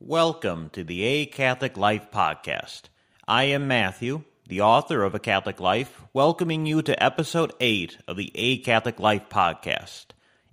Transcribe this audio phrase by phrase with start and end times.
[0.00, 2.82] Welcome to the A Catholic Life podcast.
[3.28, 8.16] I am Matthew, the author of A Catholic Life, welcoming you to episode 8 of
[8.16, 10.06] the A Catholic Life podcast.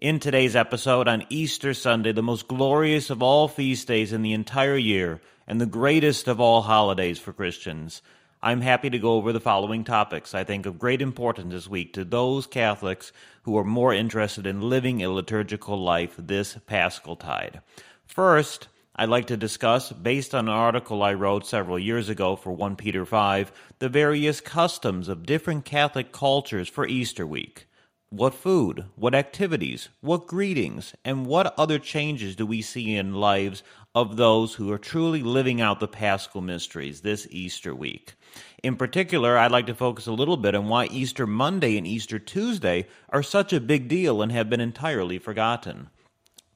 [0.04, 4.34] In today's episode on Easter Sunday, the most glorious of all feast days in the
[4.34, 8.02] entire year and the greatest of all holidays for Christians,
[8.42, 11.94] I'm happy to go over the following topics I think of great importance this week
[11.94, 13.14] to those Catholics
[13.44, 17.62] who are more interested in living a liturgical life this Paschal tide.
[18.06, 22.52] First, I'd like to discuss, based on an article I wrote several years ago for
[22.52, 27.68] 1 Peter 5, the various customs of different Catholic cultures for Easter week.
[28.16, 33.64] What food, what activities, what greetings, and what other changes do we see in lives
[33.96, 38.14] of those who are truly living out the paschal mysteries this Easter week?
[38.62, 42.20] In particular, I'd like to focus a little bit on why Easter Monday and Easter
[42.20, 45.90] Tuesday are such a big deal and have been entirely forgotten.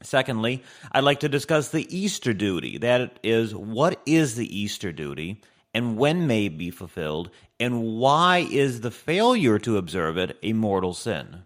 [0.04, 2.78] Secondly, I'd like to discuss the Easter duty.
[2.78, 5.42] That is, what is the Easter duty
[5.74, 10.54] and when may it be fulfilled, and why is the failure to observe it a
[10.54, 11.44] mortal sin?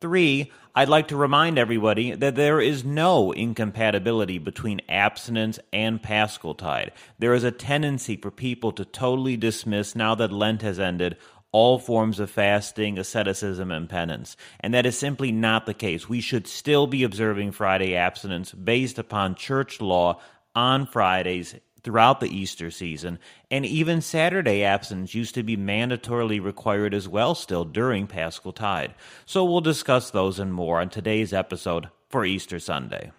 [0.00, 6.54] Three, I'd like to remind everybody that there is no incompatibility between abstinence and paschal
[6.54, 6.92] tide.
[7.18, 11.16] There is a tendency for people to totally dismiss, now that Lent has ended,
[11.50, 14.36] all forms of fasting, asceticism, and penance.
[14.60, 16.08] And that is simply not the case.
[16.08, 20.20] We should still be observing Friday abstinence based upon church law
[20.54, 23.18] on Fridays throughout the Easter season,
[23.50, 28.94] and even Saturday abstinence used to be mandatorily required as well still during Paschal Tide.
[29.26, 33.12] So we'll discuss those and more on today's episode for Easter Sunday.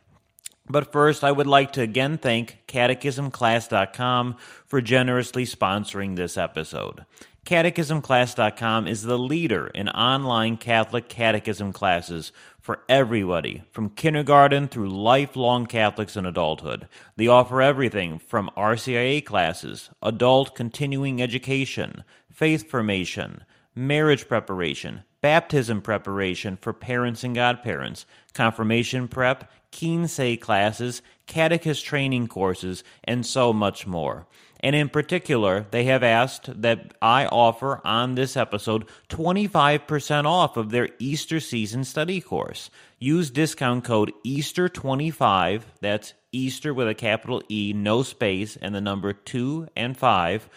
[0.70, 4.36] But first, I would like to again thank CatechismClass.com
[4.68, 7.06] for generously sponsoring this episode.
[7.46, 15.66] CatechismClass.com is the leader in online Catholic catechism classes for everybody, from kindergarten through lifelong
[15.66, 16.88] Catholics in adulthood.
[17.16, 23.44] They offer everything from RCIA classes, adult continuing education, faith formation,
[23.76, 32.84] marriage preparation, baptism preparation for parents and godparents, confirmation prep, quince classes, catechist training courses,
[33.04, 34.28] and so much more.
[34.62, 40.70] And in particular, they have asked that I offer on this episode 25% off of
[40.70, 42.70] their Easter season study course.
[43.00, 49.14] Use discount code EASTER25, that's Easter with a capital E, no space, and the number
[49.14, 50.50] 2 and 5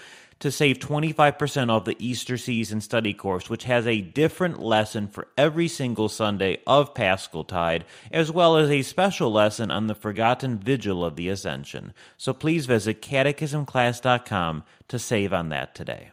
[0.42, 5.28] to save 25% off the Easter season study course, which has a different lesson for
[5.38, 10.58] every single Sunday of Paschal Tide, as well as a special lesson on the forgotten
[10.58, 11.94] vigil of the Ascension.
[12.16, 16.10] So please visit catechismclass.com to save on that today.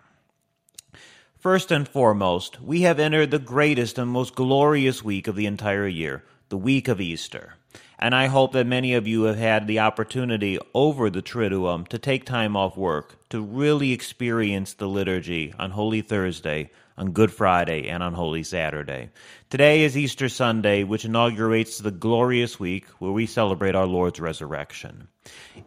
[1.39, 5.88] First and foremost, we have entered the greatest and most glorious week of the entire
[5.88, 7.56] year, the week of Easter.
[7.97, 11.97] And I hope that many of you have had the opportunity over the Triduum to
[11.97, 17.88] take time off work to really experience the liturgy on Holy Thursday, on Good Friday,
[17.88, 19.09] and on Holy Saturday.
[19.51, 25.07] Today is Easter Sunday, which inaugurates the glorious week where we celebrate our Lord's resurrection.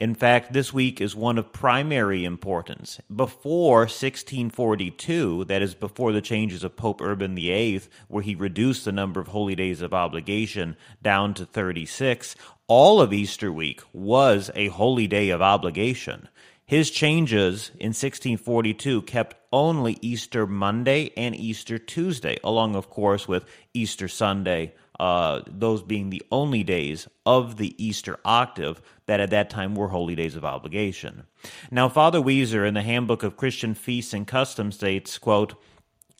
[0.00, 3.00] In fact, this week is one of primary importance.
[3.14, 8.92] Before 1642, that is, before the changes of Pope Urban VIII, where he reduced the
[8.92, 12.34] number of holy days of obligation down to 36,
[12.66, 16.28] all of Easter week was a holy day of obligation.
[16.72, 23.44] His changes in 1642 kept only Easter Monday and Easter Tuesday, along, of course, with
[23.74, 29.50] Easter Sunday, uh, those being the only days of the Easter octave that at that
[29.50, 31.24] time were holy days of obligation.
[31.70, 35.52] Now, Father Weiser in the Handbook of Christian Feasts and Customs states, quote,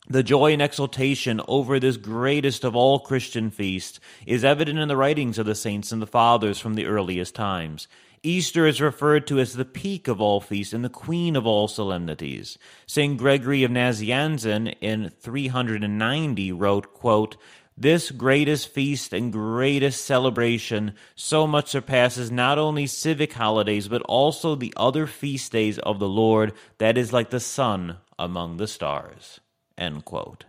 [0.07, 4.97] the joy and exultation over this greatest of all Christian feasts is evident in the
[4.97, 7.87] writings of the saints and the fathers from the earliest times.
[8.25, 11.67] Easter is referred to as the peak of all feasts and the queen of all
[11.67, 12.57] solemnities.
[12.87, 13.17] St.
[13.17, 17.35] Gregory of Nazianzen in 390 wrote, quote,
[17.75, 24.55] this greatest feast and greatest celebration so much surpasses not only civic holidays, but also
[24.55, 29.41] the other feast days of the Lord that is like the sun among the stars.
[29.77, 30.45] End quote.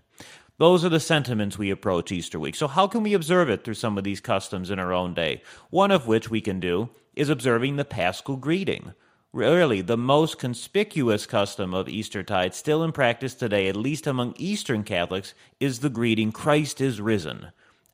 [0.58, 2.54] Those are the sentiments we approach Easter week.
[2.54, 5.42] So, how can we observe it through some of these customs in our own day?
[5.70, 8.92] One of which we can do is observing the paschal greeting.
[9.32, 14.84] Really, the most conspicuous custom of Eastertide, still in practice today, at least among Eastern
[14.84, 17.48] Catholics, is the greeting, Christ is risen.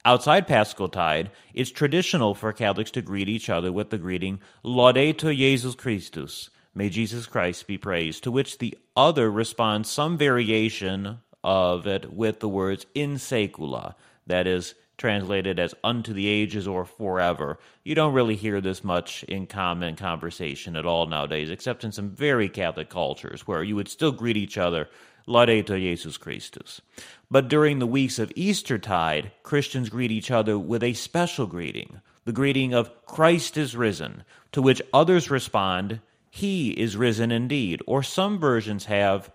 [0.04, 5.36] Outside Paschal Tide, it's traditional for Catholics to greet each other with the greeting Laudetur
[5.36, 11.86] Jesus Christus, may Jesus Christ be praised, to which the other responds some variation of
[11.86, 13.94] it with the words in secula,
[14.26, 17.58] that is, translated as unto the ages or forever.
[17.84, 22.10] You don't really hear this much in common conversation at all nowadays, except in some
[22.10, 24.90] very Catholic cultures where you would still greet each other,
[25.26, 26.82] Laudetur Jesus Christus.
[27.30, 32.32] But during the weeks of Eastertide, Christians greet each other with a special greeting, the
[32.32, 36.00] greeting of Christ is risen, to which others respond,
[36.30, 37.80] He is risen indeed.
[37.86, 39.30] Or some versions have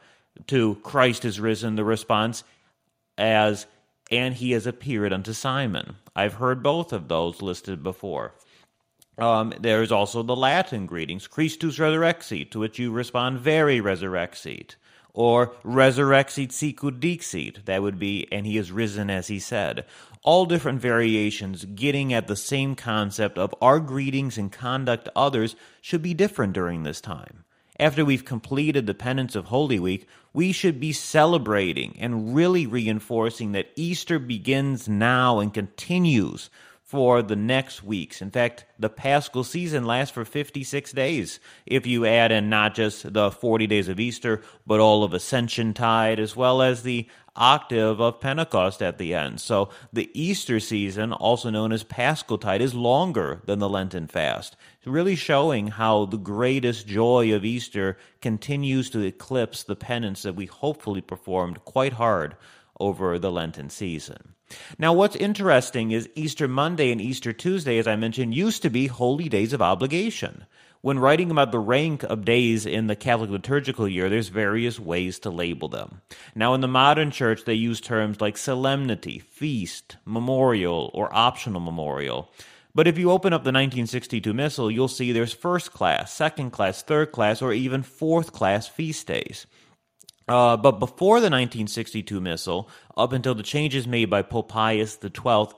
[0.47, 2.43] to Christ is risen the response
[3.17, 3.65] as
[4.11, 5.95] and he has appeared unto Simon.
[6.15, 8.33] I've heard both of those listed before.
[9.17, 14.75] Um, there's also the Latin greetings, Christus resurrexit, to which you respond, Vere resurrexit,
[15.13, 19.85] or resurrexit sicut dixit, that would be, and he is risen as he said.
[20.23, 25.55] All different variations getting at the same concept of our greetings and conduct to others
[25.79, 27.44] should be different during this time.
[27.79, 33.51] After we've completed the penance of Holy Week, we should be celebrating and really reinforcing
[33.51, 36.49] that Easter begins now and continues
[36.95, 38.21] for the next weeks.
[38.21, 43.11] In fact, the Paschal season lasts for 56 days if you add in not just
[43.11, 47.99] the 40 days of Easter, but all of Ascension Tide, as well as the octave
[47.99, 49.41] of Pentecost at the end.
[49.41, 54.55] So the Easter season, also known as Paschal Tide, is longer than the Lenten fast,
[54.85, 60.45] really showing how the greatest joy of Easter continues to eclipse the penance that we
[60.45, 62.37] hopefully performed quite hard
[62.79, 64.34] over the Lenten season.
[64.77, 68.87] Now, what's interesting is Easter Monday and Easter Tuesday, as I mentioned, used to be
[68.87, 70.45] holy days of obligation.
[70.81, 75.17] When writing about the rank of days in the Catholic liturgical year, there's various ways
[75.19, 76.01] to label them.
[76.35, 82.29] Now, in the modern church, they use terms like solemnity, feast, memorial, or optional memorial.
[82.75, 86.83] But if you open up the 1962 Missal, you'll see there's first class, second class,
[86.83, 89.47] third class, or even fourth class feast days.
[90.27, 95.09] Uh, but before the 1962 Missal, up until the changes made by Pope Pius XII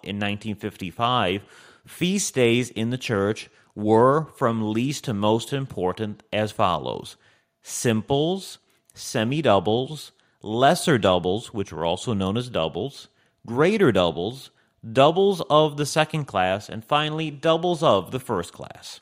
[0.03, 1.41] in 1955,
[1.85, 7.15] feast days in the church were from least to most important as follows
[7.61, 8.59] simples,
[8.93, 10.11] semi doubles,
[10.41, 13.07] lesser doubles, which were also known as doubles,
[13.45, 14.51] greater doubles,
[14.93, 19.01] doubles of the second class, and finally doubles of the first class.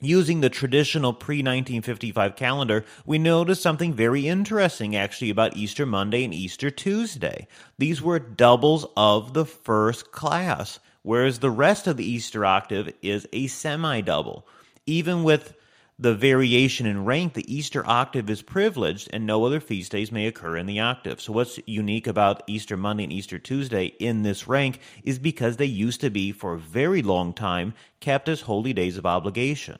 [0.00, 6.22] Using the traditional pre 1955 calendar, we notice something very interesting actually about Easter Monday
[6.22, 7.48] and Easter Tuesday.
[7.78, 13.26] These were doubles of the first class, whereas the rest of the Easter octave is
[13.32, 14.46] a semi double.
[14.86, 15.54] Even with
[16.00, 20.26] the variation in rank, the Easter octave is privileged, and no other feast days may
[20.26, 21.20] occur in the octave.
[21.20, 25.66] So, what's unique about Easter Monday and Easter Tuesday in this rank is because they
[25.66, 29.78] used to be, for a very long time, kept as holy days of obligation.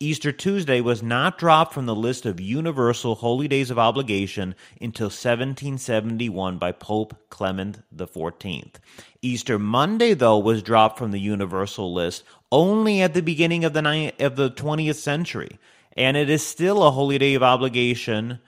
[0.00, 5.06] Easter Tuesday was not dropped from the list of universal holy days of obligation until
[5.06, 8.74] 1771 by Pope Clement XIV.
[9.22, 12.24] Easter Monday, though, was dropped from the universal list
[12.54, 15.58] only at the beginning of the, ni- of the 20th century,
[15.96, 18.38] and it is still a holy day of obligation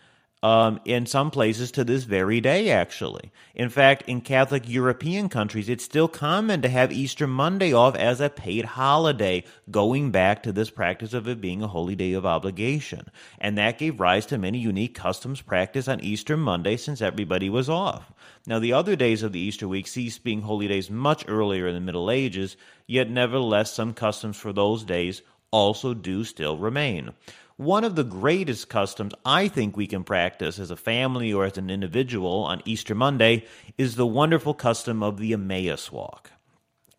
[0.43, 3.33] um, in some places to this very day, actually.
[3.55, 8.21] In fact, in Catholic European countries, it's still common to have Easter Monday off as
[8.21, 12.27] a paid holiday, going back to this practice of it being a holy day of
[12.27, 13.09] obligation.
[13.39, 17.71] And that gave rise to many unique customs practiced on Easter Monday since everybody was
[17.71, 18.13] off.
[18.47, 21.75] Now, the other days of the Easter week ceased being holy days much earlier in
[21.75, 27.13] the Middle Ages, yet nevertheless, some customs for those days also do still remain.
[27.59, 31.57] One of the greatest customs I think we can practice as a family or as
[31.57, 33.47] an individual on Easter Monday
[33.79, 36.33] is the wonderful custom of the Emmaus Walk.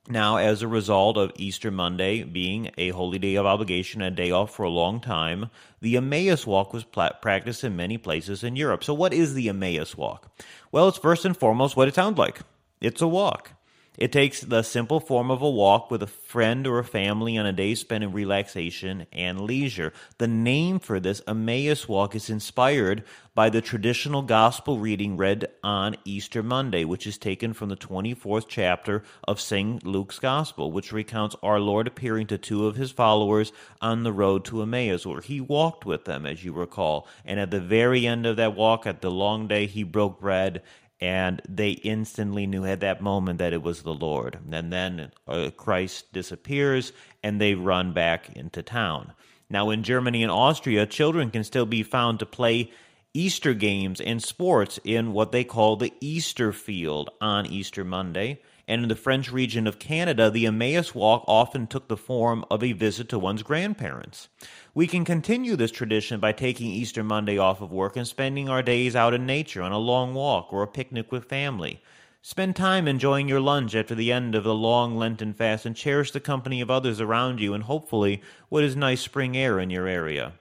[0.10, 4.16] Now, as a result of Easter Monday being a holy day of obligation, and a
[4.16, 8.56] day off for a long time, the Emmaus Walk was practiced in many places in
[8.56, 8.84] Europe.
[8.84, 10.42] So, what is the Emmaus Walk?
[10.72, 12.40] Well, it's first and foremost what it sounds like
[12.82, 13.52] it's a walk.
[13.98, 17.48] It takes the simple form of a walk with a friend or a family on
[17.48, 19.92] a day spent in relaxation and leisure.
[20.20, 25.96] The name for this Emmaus Walk is inspired by the traditional gospel reading read on
[26.06, 29.84] Easter Monday, which is taken from the 24th chapter of St.
[29.84, 33.52] Luke's Gospel, which recounts our Lord appearing to two of his followers
[33.82, 37.08] on the road to Emmaus, where he walked with them, as you recall.
[37.26, 40.62] And at the very end of that walk, at the long day, he broke bread
[41.00, 44.40] and they instantly knew at that moment that it was the Lord.
[44.52, 49.14] And then uh, Christ disappears, and they run back into town.
[49.50, 52.72] Now, in Germany and Austria, children can still be found to play
[53.14, 58.42] Easter games and sports in what they call the Easter field on Easter Monday.
[58.68, 62.62] And in the French region of Canada, the Emmaus Walk often took the form of
[62.62, 64.28] a visit to one's grandparents.
[64.74, 68.62] We can continue this tradition by taking Easter Monday off of work and spending our
[68.62, 71.82] days out in nature on a long walk or a picnic with family.
[72.22, 76.12] Spend time enjoying your lunch after the end of the long Lenten fast and cherish
[76.12, 79.88] the company of others around you and hopefully what is nice spring air in your
[79.88, 80.34] area.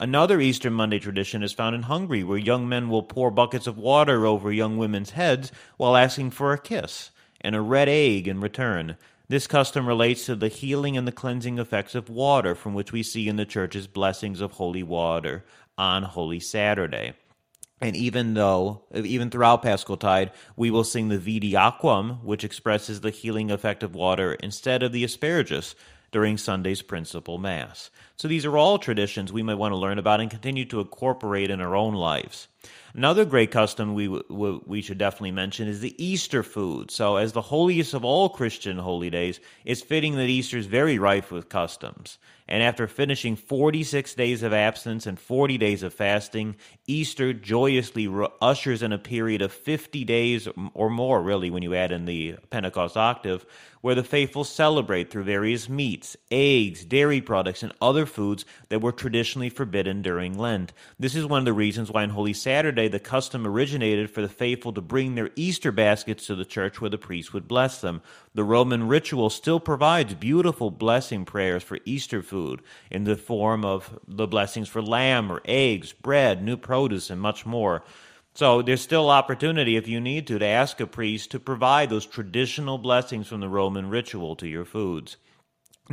[0.00, 3.78] Another Easter Monday tradition is found in Hungary, where young men will pour buckets of
[3.78, 8.40] water over young women's heads while asking for a kiss and a red egg in
[8.40, 8.96] return.
[9.28, 13.02] This custom relates to the healing and the cleansing effects of water, from which we
[13.02, 15.44] see in the Church's blessings of holy water
[15.78, 17.14] on Holy Saturday.
[17.80, 23.10] And even though, even throughout Paschaltide, we will sing the Vidi Aquam, which expresses the
[23.10, 25.74] healing effect of water, instead of the Asperges
[26.12, 27.90] during Sunday's principal Mass.
[28.20, 31.50] So these are all traditions we might want to learn about and continue to incorporate
[31.50, 32.48] in our own lives.
[32.92, 36.90] Another great custom we w- we should definitely mention is the Easter food.
[36.90, 40.98] So, as the holiest of all Christian holy days, it's fitting that Easter is very
[40.98, 42.18] rife with customs.
[42.50, 46.56] And after finishing 46 days of abstinence and 40 days of fasting,
[46.88, 48.08] Easter joyously
[48.42, 52.34] ushers in a period of 50 days or more, really, when you add in the
[52.50, 53.46] Pentecost octave,
[53.82, 58.92] where the faithful celebrate through various meats, eggs, dairy products, and other foods that were
[58.92, 60.72] traditionally forbidden during Lent.
[60.98, 64.28] This is one of the reasons why on Holy Saturday the custom originated for the
[64.28, 68.02] faithful to bring their Easter baskets to the church where the priest would bless them.
[68.34, 73.98] The Roman ritual still provides beautiful blessing prayers for Easter food in the form of
[74.06, 77.82] the blessings for lamb or eggs, bread, new produce, and much more.
[78.34, 82.06] So there's still opportunity if you need to to ask a priest to provide those
[82.06, 85.16] traditional blessings from the Roman ritual to your foods.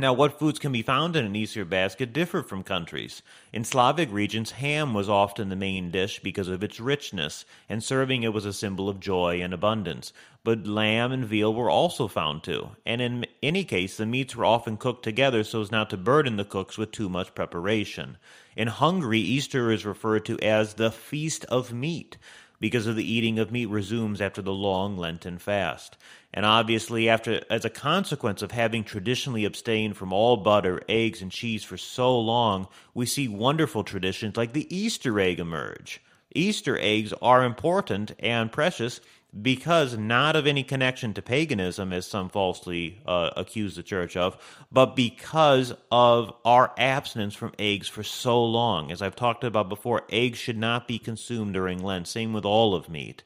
[0.00, 3.20] Now, what foods can be found in an Easter basket differ from countries.
[3.52, 8.22] In Slavic regions, ham was often the main dish because of its richness, and serving
[8.22, 10.12] it was a symbol of joy and abundance.
[10.44, 14.44] But lamb and veal were also found too, and in any case, the meats were
[14.44, 18.18] often cooked together so as not to burden the cooks with too much preparation.
[18.54, 22.18] In Hungary, Easter is referred to as the Feast of Meat
[22.60, 25.96] because of the eating of meat resumes after the long Lenten fast.
[26.32, 31.30] And obviously, after as a consequence of having traditionally abstained from all butter, eggs, and
[31.32, 36.00] cheese for so long, we see wonderful traditions like the Easter egg emerge.
[36.34, 39.00] Easter eggs are important and precious
[39.42, 44.36] because not of any connection to paganism, as some falsely uh, accuse the church of,
[44.72, 48.90] but because of our abstinence from eggs for so long.
[48.90, 52.88] As I've talked about before, eggs should not be consumed during Lent, same with olive
[52.88, 53.22] meat.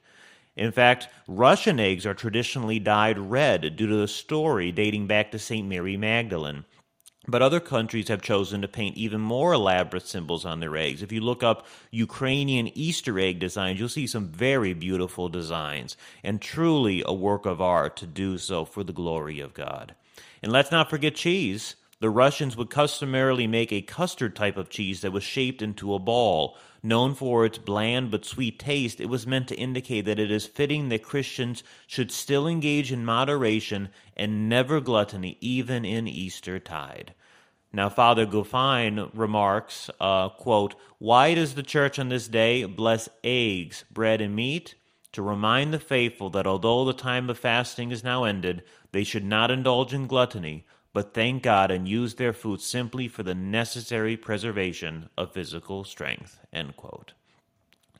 [0.57, 5.39] In fact, Russian eggs are traditionally dyed red due to the story dating back to
[5.39, 5.67] St.
[5.67, 6.65] Mary Magdalene.
[7.29, 11.02] But other countries have chosen to paint even more elaborate symbols on their eggs.
[11.02, 16.43] If you look up Ukrainian Easter egg designs, you'll see some very beautiful designs, and
[16.43, 19.95] truly a work of art to do so for the glory of God.
[20.43, 21.76] And let's not forget cheese.
[22.03, 26.01] The Russians would customarily make a custard type of cheese that was shaped into a
[26.01, 26.59] ball.
[26.83, 30.45] Known for its bland but sweet taste, it was meant to indicate that it is
[30.45, 37.15] fitting that Christians should still engage in moderation and never gluttony, even in Easter tide.
[37.73, 43.85] Now, Father Goffine remarks, uh, quote, Why does the church on this day bless eggs,
[43.93, 44.75] bread, and meat?
[45.13, 49.25] To remind the faithful that although the time of fasting is now ended, they should
[49.25, 54.17] not indulge in gluttony, but thank God and use their food simply for the necessary
[54.17, 56.39] preservation of physical strength.
[56.53, 57.13] End quote.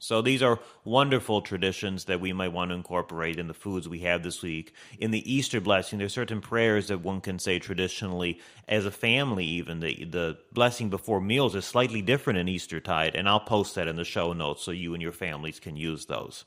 [0.03, 4.01] So these are wonderful traditions that we might want to incorporate in the foods we
[4.01, 4.75] have this week.
[4.99, 9.45] In the Easter blessing, there's certain prayers that one can say traditionally as a family.
[9.45, 13.77] Even the the blessing before meals is slightly different in Easter tide, and I'll post
[13.77, 16.47] that in the show notes so you and your families can use those.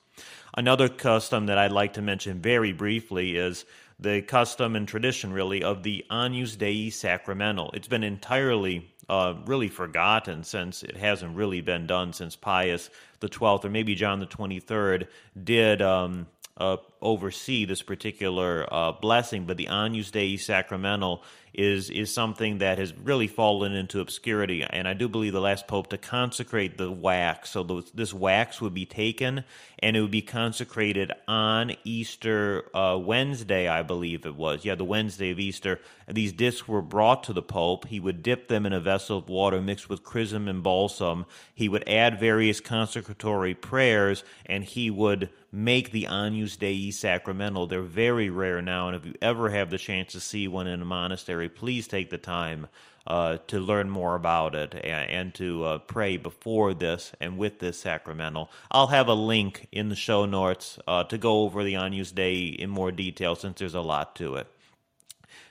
[0.57, 3.63] Another custom that I'd like to mention very briefly is
[3.99, 7.71] the custom and tradition, really, of the Agnus Dei Sacramental.
[7.73, 13.29] It's been entirely, uh, really forgotten since it hasn't really been done since Pius the
[13.29, 15.07] Twelfth or maybe John the Twenty Third
[15.41, 19.45] did um, uh, oversee this particular uh, blessing.
[19.45, 24.63] But the Agnus Dei Sacramental is is something that has really fallen into obscurity.
[24.63, 27.51] And I do believe the last pope to consecrate the wax.
[27.51, 29.43] So the, this wax would be taken
[29.79, 34.65] and it would be consecrated on Easter uh, Wednesday, I believe it was.
[34.65, 35.79] Yeah, the Wednesday of Easter.
[36.07, 37.87] These discs were brought to the pope.
[37.87, 41.25] He would dip them in a vessel of water mixed with chrism and balsam.
[41.53, 47.65] He would add various consecratory prayers, and he would make the Agnus Dei sacramental.
[47.65, 50.81] They're very rare now, and if you ever have the chance to see one in
[50.81, 52.67] a monastery, please take the time
[53.07, 57.59] uh, to learn more about it and, and to uh, pray before this and with
[57.59, 58.51] this sacramental.
[58.69, 62.47] I'll have a link in the show notes uh, to go over the Agnus Dei
[62.47, 64.47] in more detail since there's a lot to it.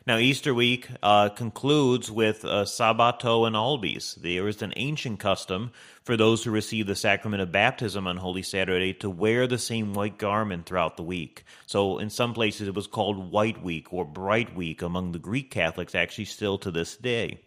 [0.06, 4.16] Now, Easter week uh, concludes with uh, Sabbato in Albis.
[4.16, 5.72] There is an ancient custom
[6.02, 9.94] for those who receive the sacrament of baptism on Holy Saturday to wear the same
[9.94, 11.44] white garment throughout the week.
[11.64, 15.50] So, in some places, it was called White Week or Bright Week among the Greek
[15.50, 17.40] Catholics, actually, still to this day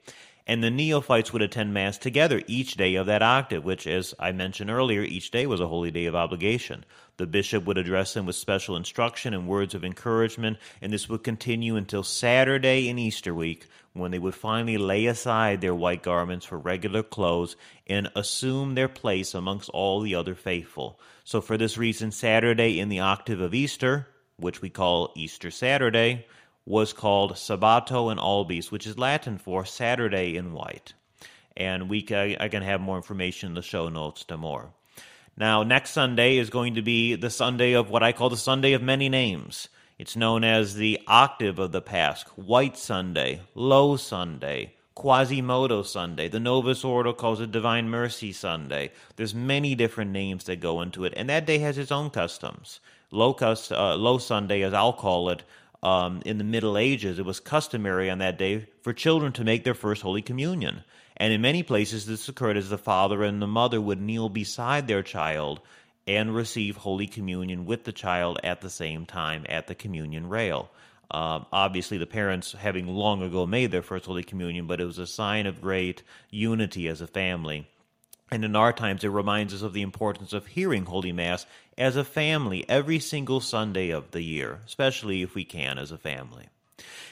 [0.47, 4.31] and the neophytes would attend Mass together each day of that octave, which, as I
[4.31, 6.85] mentioned earlier, each day was a holy day of obligation.
[7.17, 11.23] The bishop would address them with special instruction and words of encouragement, and this would
[11.23, 16.45] continue until Saturday in Easter week, when they would finally lay aside their white garments
[16.45, 20.97] for regular clothes and assume their place amongst all the other faithful.
[21.25, 26.25] So, for this reason, Saturday in the octave of Easter, which we call Easter Saturday,
[26.67, 30.93] was called Sabbato in Albis, which is Latin for Saturday in white.
[31.55, 34.73] And we I can have more information in the show notes to more.
[35.37, 38.73] Now, next Sunday is going to be the Sunday of what I call the Sunday
[38.73, 39.69] of many names.
[39.97, 46.27] It's known as the octave of the Pasch, White Sunday, Low Sunday, Quasimodo Sunday.
[46.27, 48.91] The Novus Ordo calls it Divine Mercy Sunday.
[49.15, 52.81] There's many different names that go into it, and that day has its own customs.
[53.09, 55.43] Low, uh, Low Sunday, as I'll call it,
[55.87, 59.63] um, in the Middle Ages, it was customary on that day for children to make
[59.63, 60.83] their first Holy Communion.
[61.15, 64.87] And in many places, this occurred as the father and the mother would kneel beside
[64.87, 65.61] their child
[66.05, 70.69] and receive Holy Communion with the child at the same time at the communion rail.
[71.09, 74.99] Um, obviously, the parents having long ago made their first Holy Communion, but it was
[74.99, 77.65] a sign of great unity as a family.
[78.29, 81.45] And in our times, it reminds us of the importance of hearing Holy Mass
[81.77, 85.97] as a family every single Sunday of the year, especially if we can as a
[85.97, 86.47] family.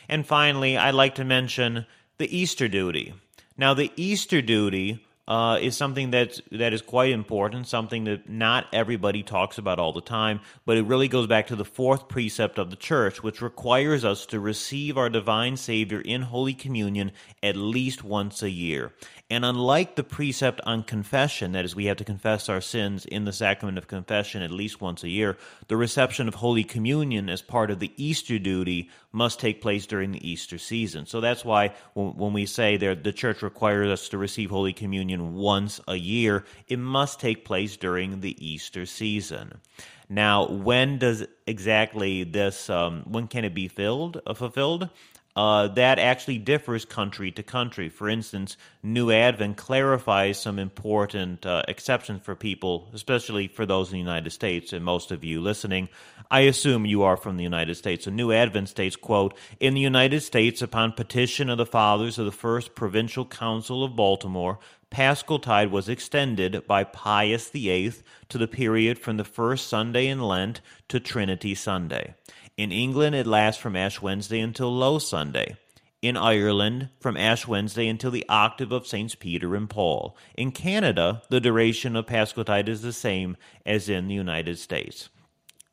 [0.09, 1.85] And finally, I'd like to mention
[2.17, 3.13] the Easter duty.
[3.57, 8.67] Now, the Easter duty uh, is something that that is quite important, something that not
[8.71, 12.59] everybody talks about all the time, but it really goes back to the fourth precept
[12.59, 17.55] of the church, which requires us to receive our divine Savior in Holy Communion at
[17.55, 18.93] least once a year.
[19.27, 23.25] And unlike the precept on confession, that is, we have to confess our sins in
[23.25, 27.41] the sacrament of confession at least once a year, the reception of Holy Communion as
[27.41, 31.07] part of the Easter duty must take place during the Easter season.
[31.07, 35.14] So that's why when, we say there, the church requires us to receive Holy Communion
[35.35, 39.61] once a year, it must take place during the Easter season.
[40.09, 44.89] Now, when does exactly this, um, when can it be filled, uh, fulfilled?
[45.35, 47.89] uh, that actually differs country to country.
[47.89, 53.93] For instance, New Advent clarifies some important uh, exceptions for people, especially for those in
[53.93, 55.89] the United States, and most of you listening.
[56.31, 58.05] I assume you are from the United States.
[58.05, 62.25] So New Advent states, quote, In the United States, upon petition of the fathers of
[62.25, 64.59] the First Provincial Council of Baltimore,
[64.91, 67.93] Paschaltide was extended by Pius VIII
[68.29, 72.15] to the period from the first Sunday in Lent to Trinity Sunday.
[72.57, 75.57] In England, it lasts from Ash Wednesday until Low Sunday.
[76.01, 80.15] In Ireland, from Ash Wednesday until the octave of Saints Peter and Paul.
[80.35, 85.09] In Canada, the duration of Paschaltide is the same as in the United States.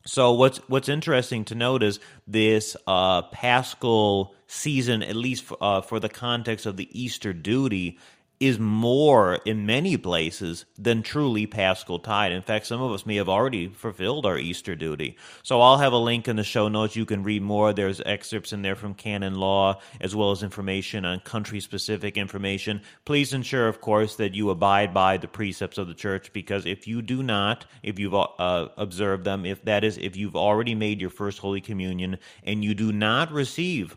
[0.04, 6.00] So what's what's interesting to note is this uh, Paschal season, at least uh, for
[6.00, 7.98] the context of the Easter duty,
[8.42, 12.32] is more in many places than truly Paschal Tide.
[12.32, 15.16] In fact, some of us may have already fulfilled our Easter duty.
[15.44, 16.96] So I'll have a link in the show notes.
[16.96, 17.72] You can read more.
[17.72, 22.82] There's excerpts in there from canon law, as well as information on country specific information.
[23.04, 26.88] Please ensure, of course, that you abide by the precepts of the church, because if
[26.88, 31.00] you do not, if you've uh, observed them, if that is, if you've already made
[31.00, 33.96] your first Holy Communion and you do not receive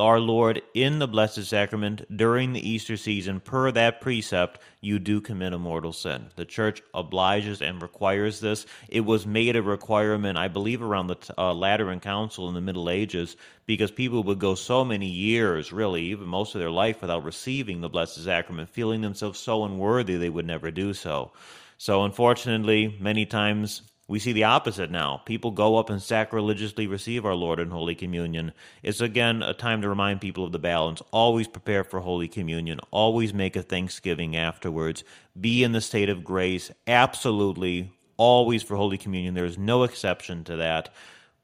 [0.00, 5.20] our Lord in the Blessed Sacrament during the Easter season, per that precept, you do
[5.20, 6.26] commit a mortal sin.
[6.36, 8.66] The Church obliges and requires this.
[8.88, 12.88] It was made a requirement, I believe, around the uh, Lateran Council in the Middle
[12.88, 17.24] Ages, because people would go so many years, really, even most of their life, without
[17.24, 21.32] receiving the Blessed Sacrament, feeling themselves so unworthy they would never do so.
[21.78, 25.22] So, unfortunately, many times we see the opposite now.
[25.24, 28.52] People go up and sacrilegiously receive our Lord in Holy Communion.
[28.82, 31.00] It's again a time to remind people of the balance.
[31.12, 32.80] Always prepare for Holy Communion.
[32.90, 35.04] Always make a thanksgiving afterwards.
[35.40, 36.70] Be in the state of grace.
[36.86, 39.34] Absolutely, always for Holy Communion.
[39.34, 40.92] There is no exception to that.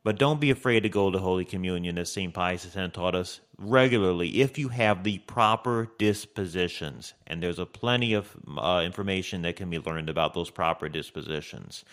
[0.05, 2.33] But don't be afraid to go to Holy Communion, as St.
[2.33, 7.14] Pius X taught us regularly, if you have the proper dispositions.
[7.27, 11.85] And there's a plenty of uh, information that can be learned about those proper dispositions.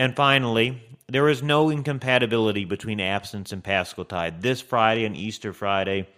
[0.00, 4.40] And finally, there is no incompatibility between absence and Paschal Tide.
[4.40, 6.08] This Friday and Easter Friday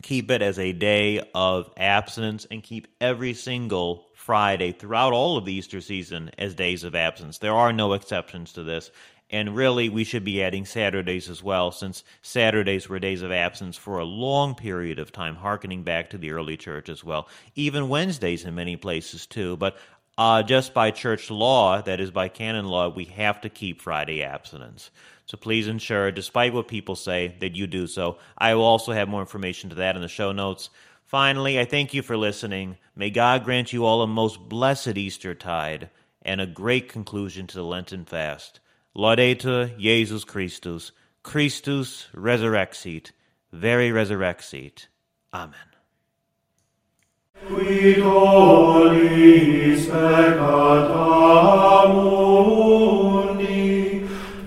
[0.00, 5.44] keep it as a day of abstinence and keep every single Friday throughout all of
[5.44, 7.38] the Easter season as days of absence.
[7.38, 8.92] There are no exceptions to this.
[9.28, 13.76] And really, we should be adding Saturdays as well, since Saturdays were days of absence
[13.76, 17.26] for a long period of time, harkening back to the early church as well.
[17.56, 19.56] Even Wednesdays in many places, too.
[19.56, 19.78] But
[20.18, 24.22] uh, just by church law, that is by canon law, we have to keep Friday
[24.22, 24.90] abstinence.
[25.26, 28.18] So please ensure, despite what people say, that you do so.
[28.38, 30.70] I will also have more information to that in the show notes.
[31.04, 32.78] Finally, I thank you for listening.
[32.94, 35.90] May God grant you all a most blessed Easter tide
[36.22, 38.60] and a great conclusion to the Lenten fast.
[38.96, 43.10] Laudetur Jesus Christus, Christus resurrexit,
[43.52, 44.86] vere resurrexit.
[45.34, 45.75] Amen.
[47.44, 51.08] qui dolis peccata
[51.92, 53.68] mundi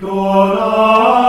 [0.00, 1.19] donat